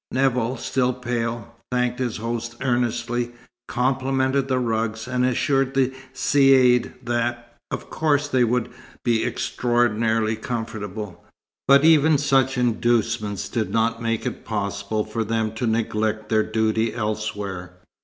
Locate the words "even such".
11.85-12.57